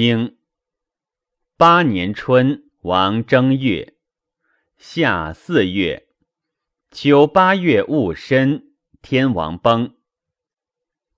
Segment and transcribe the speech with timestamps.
[0.00, 0.36] 经
[1.56, 3.94] 八年春，王正月，
[4.76, 6.06] 夏四月，
[6.92, 9.96] 秋八月戊申，天王崩。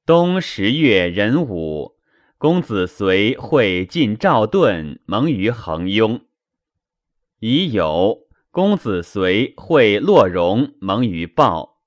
[0.07, 1.99] 冬十月壬午，
[2.39, 6.25] 公子随会晋赵盾盟于衡雍。
[7.41, 11.83] 乙酉，公子随会洛荣盟于鲍。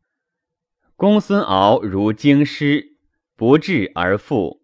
[0.95, 2.97] 公孙敖如京师，
[3.35, 4.61] 不治而复。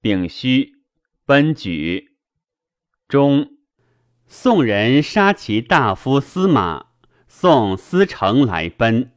[0.00, 0.73] 丙戌。
[1.26, 2.18] 奔举，
[3.08, 3.56] 中，
[4.26, 6.88] 宋人杀其大夫司马，
[7.26, 9.10] 送司成来奔。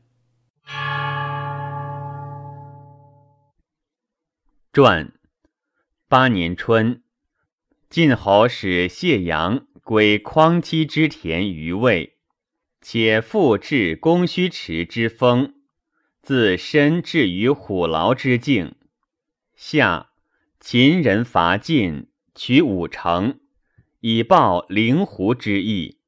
[4.71, 5.11] 传，
[6.07, 7.03] 八年春，
[7.89, 12.15] 晋侯使谢阳归匡期之田于魏，
[12.81, 15.55] 且复至公须池之峰，
[16.21, 18.75] 自身至于虎牢之境，
[19.57, 20.06] 夏。
[20.69, 23.39] 秦人伐晋，取五城，
[24.01, 25.99] 以报灵狐之意。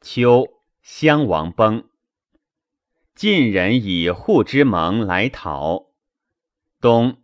[0.00, 0.48] 秋，
[0.82, 1.84] 襄王崩。
[3.14, 5.92] 晋人以护之盟来讨。
[6.80, 7.18] 冬，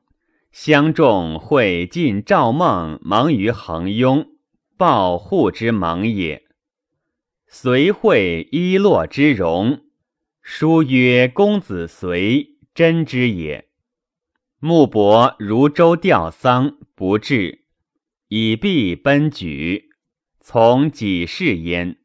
[0.52, 4.28] 襄仲会晋赵孟盟于衡雍，
[4.76, 6.44] 报护之盟也。
[7.48, 9.86] 随会伊洛之戎，
[10.40, 13.66] 书曰：“公子随真之也。”
[14.62, 17.64] 穆伯如舟吊丧，不至，
[18.28, 19.88] 以必奔举，
[20.38, 21.96] 从己事焉。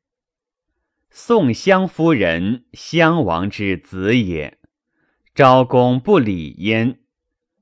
[1.09, 4.57] 宋襄夫人，襄王之子也。
[5.33, 6.99] 昭公不礼焉，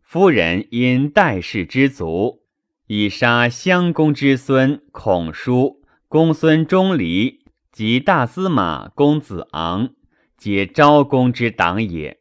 [0.04, 2.44] 夫人因代氏之族，
[2.86, 9.96] 以杀襄公之孙孔叔、公孙钟离及大司马公子昂，
[10.38, 12.20] 皆昭公之党也。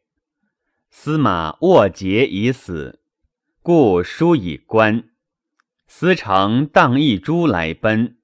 [0.95, 3.01] 司马握节已死，
[3.63, 5.09] 故书以观。
[5.87, 8.19] 司成荡一珠来奔，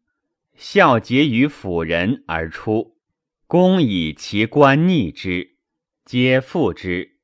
[0.54, 2.98] 孝节于辅人而出。
[3.46, 5.56] 公以其官逆之，
[6.04, 7.16] 皆附之。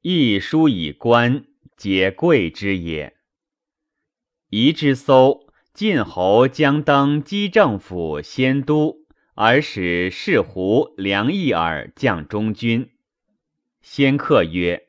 [0.00, 1.44] 亦书以官，
[1.76, 3.16] 皆贵之也。
[4.48, 9.04] 夷之搜，晋侯将登基政府先都，
[9.34, 12.90] 而使士胡梁义耳将中军。
[13.82, 14.85] 先客曰。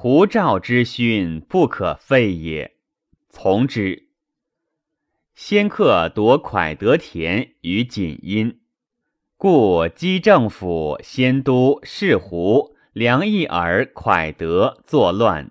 [0.00, 2.76] 胡赵之勋不可废也，
[3.30, 4.10] 从之。
[5.34, 8.60] 先客夺蒯德田于锦阴，
[9.36, 15.50] 故姬政府先都士胡梁义尔蒯德作乱。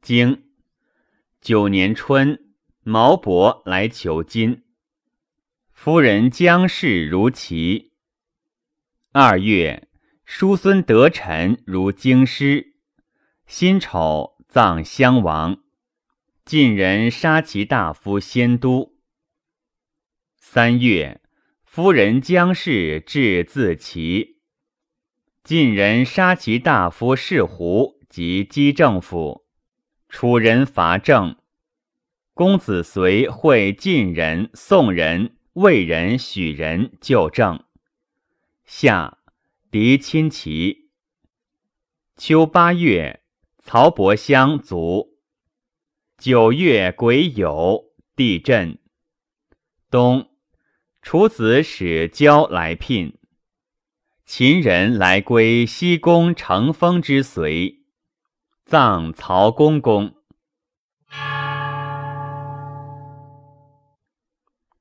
[0.00, 0.44] 经
[1.40, 2.38] 九年春，
[2.84, 4.62] 毛伯来求金，
[5.72, 7.87] 夫人将氏如齐。
[9.20, 9.88] 二月，
[10.24, 12.74] 叔孙得臣如京师。
[13.48, 15.58] 辛丑，葬襄王。
[16.44, 18.94] 晋人杀其大夫先都。
[20.36, 21.20] 三月，
[21.64, 24.36] 夫人姜氏至自齐。
[25.42, 29.48] 晋人杀其大夫士胡及姬政府。
[30.08, 31.36] 楚人伐郑。
[32.34, 37.64] 公子随会晋人、宋人、魏人、许人救郑。
[38.70, 39.16] 夏，
[39.70, 40.90] 狄亲齐。
[42.16, 43.24] 秋八月，
[43.62, 45.18] 曹伯相卒。
[46.18, 48.78] 九月癸酉，地震。
[49.90, 50.28] 冬，
[51.00, 53.18] 楚子使交来聘。
[54.26, 57.86] 秦人来归西宫乘风之随，
[58.66, 60.14] 葬曹公公。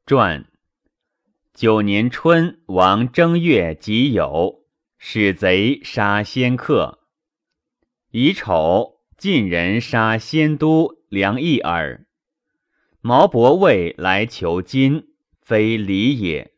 [0.05, 0.45] 传。
[1.57, 4.61] 九年春，王正月己酉，
[4.99, 6.99] 使贼杀先客。
[8.11, 12.05] 乙丑，晋人杀先都梁义耳。
[13.01, 16.53] 毛伯卫来求金，非礼也。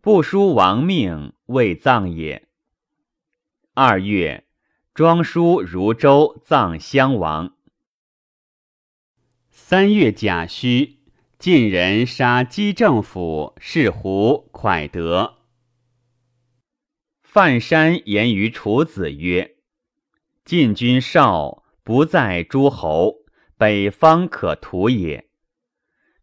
[0.00, 2.48] 不书王命，未葬也。
[3.74, 4.48] 二月，
[4.94, 7.54] 庄叔如州葬襄王。
[9.48, 10.97] 三月甲戌。
[11.38, 15.36] 晋人杀姬政府是胡蒯德。
[17.22, 19.54] 范山言于楚子曰
[20.44, 23.18] ：“晋军少，不在诸侯，
[23.56, 25.28] 北方可图也。”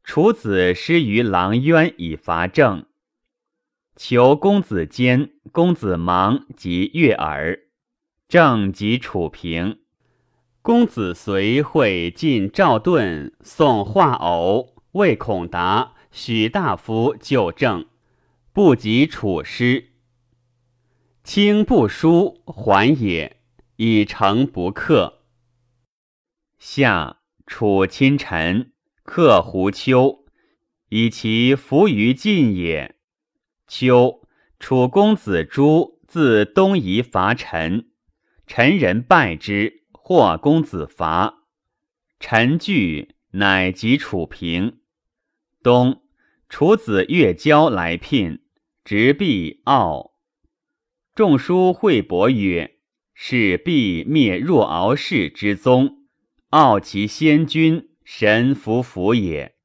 [0.03, 2.85] 楚子失于狼渊以伐郑，
[3.95, 7.57] 求公子坚、公子芒及悦耳。
[8.27, 9.79] 郑及楚平。
[10.61, 14.74] 公子随会晋赵盾，送画偶。
[14.95, 17.85] 魏孔达、许大夫就政，
[18.53, 19.91] 不及楚师。
[21.21, 23.41] 卿不书还也，
[23.75, 25.23] 以诚不克。
[26.57, 28.71] 夏，楚亲臣，
[29.03, 30.23] 克胡丘，
[30.87, 32.95] 以其服于晋也。
[33.67, 34.21] 秋，
[34.59, 37.89] 楚公子朱自东夷伐陈，
[38.47, 41.43] 陈人败之，获公子伐。
[42.17, 44.79] 陈惧，乃及楚平。
[45.65, 46.03] 冬，
[46.47, 48.43] 楚子越交来聘，
[48.83, 50.11] 执币傲。
[51.15, 52.75] 仲舒惠伯曰
[53.15, 56.05] ：“是必灭若敖氏之宗，
[56.51, 59.55] 傲其先君，神服服也。”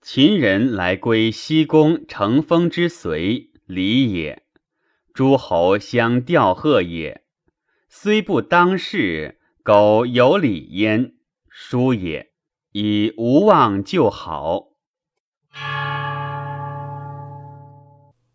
[0.00, 4.44] 秦人来归西宫乘风之随礼也，
[5.12, 7.26] 诸侯相吊贺也。
[7.90, 11.16] 虽不当世，苟有礼焉，
[11.50, 12.30] 殊也。
[12.72, 14.69] 以无忘就好。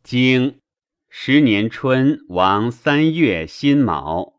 [0.05, 0.59] 经
[1.09, 4.35] 十年春，王三月辛卯，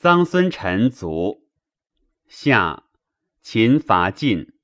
[0.00, 1.46] 臧孙臣卒。
[2.28, 2.84] 夏，
[3.42, 4.54] 秦伐晋。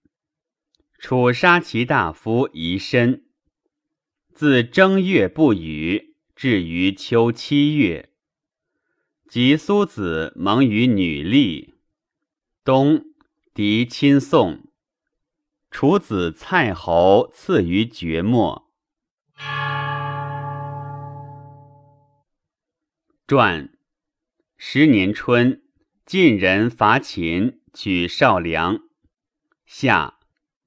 [0.99, 3.27] 楚杀其大夫夷申。
[4.33, 8.09] 自正月不雨，至于秋七月。
[9.29, 11.75] 及苏子蒙于女吏。
[12.65, 13.05] 冬，
[13.53, 14.67] 敌亲宋。
[15.71, 18.70] 楚子蔡侯赐于绝末。
[23.31, 23.71] 传。
[24.57, 25.63] 十年春，
[26.05, 28.81] 晋人伐秦，取少梁。
[29.65, 30.19] 夏。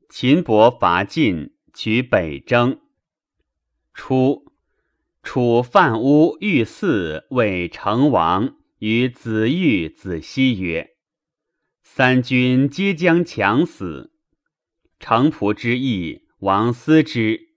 [0.07, 2.79] 秦伯伐晋，取北征。
[3.93, 4.49] 初，
[5.23, 10.91] 楚范乌欲嗣为成王，与子玉、子熙曰
[11.83, 14.13] ：“三军皆将强死，
[15.01, 17.49] 城仆之意，王思之，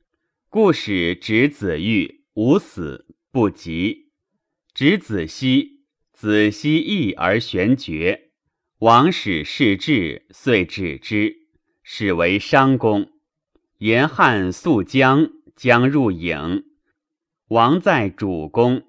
[0.49, 4.06] 故使执子玉，无死不及；
[4.76, 8.28] 执子熙，子熙义而玄绝。
[8.81, 11.34] 王使事至，遂止之。”
[11.82, 13.08] 始为商公，
[13.78, 16.64] 严汉肃将，将入郢。
[17.49, 18.82] 王在主公，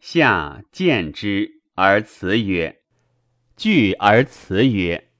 [0.00, 2.80] 下见之而辞曰
[3.56, 5.10] ：“惧而辞曰：‘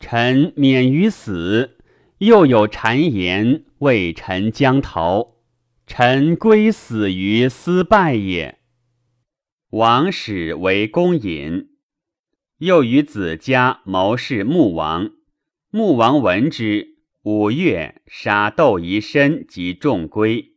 [0.00, 1.78] 臣免于死。’
[2.18, 5.36] 又有谗言，谓臣将逃，
[5.86, 8.57] 臣归死于斯败也。”
[9.72, 11.68] 王始为公隐，
[12.56, 15.10] 又与子家谋士穆王。
[15.68, 20.54] 穆王闻之，五月杀窦仪申及众归。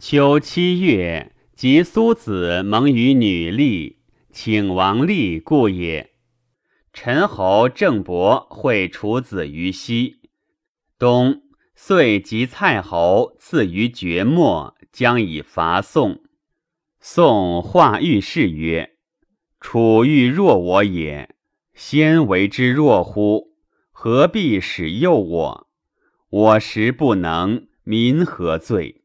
[0.00, 3.98] 秋七月，及苏子蒙于女吏，
[4.32, 6.14] 请王立故也。
[6.92, 10.16] 陈侯郑伯会楚子于西。
[10.98, 11.42] 冬，
[11.76, 16.25] 遂及蔡侯赐于绝末，将以伐宋。
[17.08, 18.96] 宋化御士曰
[19.62, 21.36] ：“楚欲弱我也，
[21.72, 23.52] 先为之弱乎？”
[23.94, 25.68] 何必使诱我？
[26.28, 29.04] 我实不能，民何罪？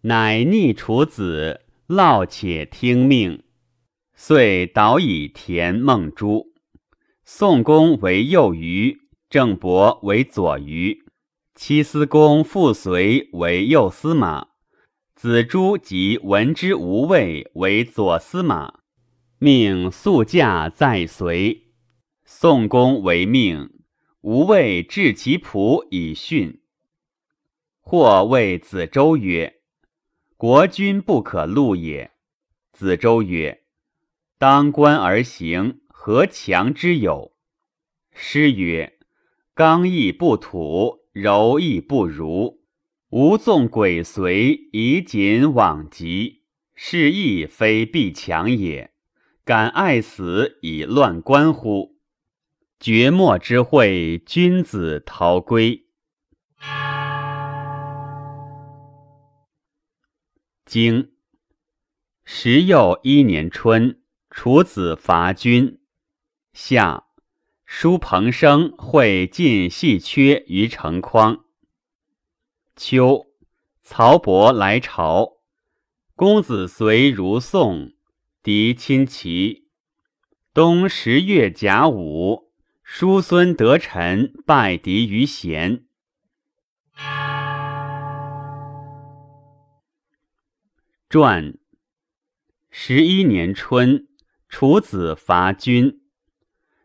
[0.00, 3.42] 乃逆楚子，劳且听命，
[4.14, 6.54] 遂导以田孟珠。
[7.26, 8.96] 宋公为右虞，
[9.28, 11.02] 郑伯为左虞，
[11.54, 14.46] 七司公傅随为右司马，
[15.16, 18.80] 子朱及闻之无畏为左司马，
[19.38, 21.68] 命速驾在随。
[22.26, 23.70] 宋公为命。
[24.20, 26.60] 无畏治其仆以训。
[27.80, 29.60] 或谓子周曰
[30.36, 32.10] ：“国君不可戮也。”
[32.74, 33.62] 子周曰
[34.36, 37.32] ：“当官而行，何强之有？”
[38.12, 38.98] 诗曰
[39.54, 42.65] ：“刚毅不土，柔亦不如。
[43.10, 46.42] 吾纵鬼随，以谨往疾。
[46.74, 48.92] 是亦非必强也。
[49.44, 51.96] 敢爱死以乱官乎？”
[52.78, 55.86] 绝末之会，君子逃归。
[60.66, 61.12] 经
[62.24, 65.78] 十又一年春，楚子伐君。
[66.52, 67.04] 夏，
[67.64, 71.45] 叔彭生会晋细缺于城匡。
[72.76, 73.28] 秋，
[73.82, 75.38] 曹伯来朝，
[76.14, 77.94] 公子随如宋，
[78.42, 79.66] 敌亲齐。
[80.52, 82.52] 冬十月甲午。
[82.82, 85.86] 叔孙得臣拜敌于贤。
[91.08, 91.58] 传。
[92.70, 94.06] 十一年春，
[94.48, 96.02] 楚子伐君，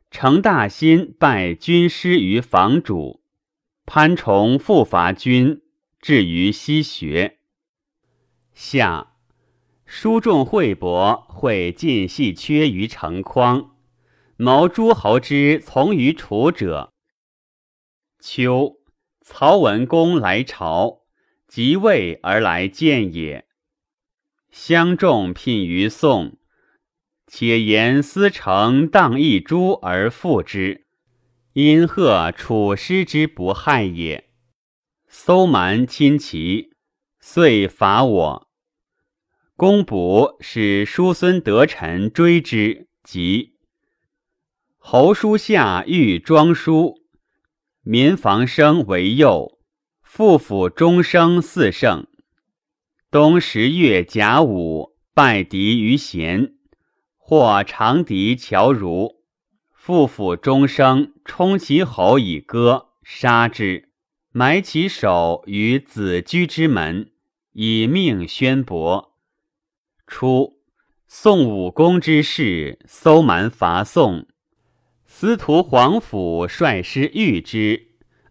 [0.10, 3.22] 成大心拜军师于房主。
[3.86, 5.62] 潘崇复伐君，
[6.02, 7.38] 至于西学。
[8.56, 9.14] 夏，
[9.86, 13.76] 书众惠伯会晋系缺于城匡。
[14.36, 16.92] 谋诸侯之从于楚者。
[18.20, 18.78] 秋，
[19.24, 21.04] 曹文公来朝，
[21.48, 23.46] 即位而来见也。
[24.50, 26.40] 相众聘于宋，
[27.28, 30.88] 且言思成荡一株而复之，
[31.54, 34.31] 因贺楚师之不害也。
[35.14, 36.72] 搜蛮侵齐，
[37.20, 38.48] 遂伐我。
[39.58, 43.58] 公卜使叔孙得臣追之，即
[44.78, 46.96] 侯叔下欲庄叔，
[47.82, 49.60] 民房生为右，
[50.02, 52.08] 父府终生四圣。
[53.12, 56.54] 冬十月甲午，拜敌于贤，
[57.18, 59.18] 或长笛乔如，
[59.74, 63.91] 父府终生冲其喉以歌，杀之，
[64.34, 67.12] 埋其首于子居之门，
[67.52, 69.18] 以命宣伯。
[70.08, 70.62] 初，
[71.06, 74.26] 宋武公之事，搜蛮伐宋，
[75.06, 77.88] 司徒皇甫率师御之，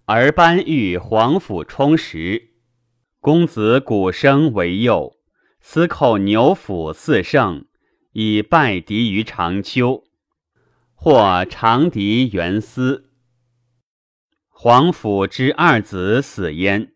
[0.07, 2.55] 而班欲皇甫充实。
[3.21, 5.19] 公子鼓声为右，
[5.61, 7.67] 司寇牛府四胜，
[8.13, 10.03] 以败敌于长丘。
[10.95, 13.10] 或长敌元思，
[14.63, 16.93] 皇甫之二子死焉。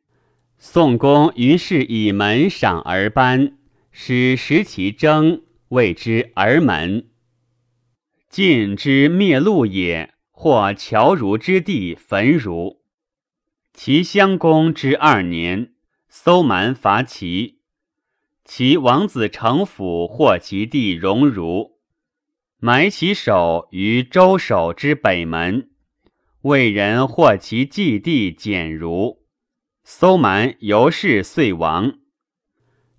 [0.58, 3.56] 宋公于是以门赏而班，
[3.90, 7.08] 使食其征，谓之儿门。
[8.28, 12.82] 晋之灭路也，或侨如之地焚如。
[13.72, 15.72] 齐襄公之二年。
[16.10, 17.60] 搜蛮伐齐，
[18.44, 21.78] 其王子成府获其地荣如，
[22.58, 25.70] 埋其首于周守之北门。
[26.44, 29.22] 魏人获其祭地简如，
[29.82, 32.00] 搜蛮由是遂亡。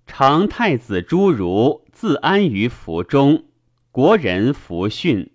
[0.04, 3.44] 常太子朱如自安于府中，
[3.92, 5.30] 国人弗训。